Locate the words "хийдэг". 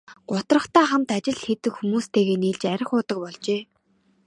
1.43-1.73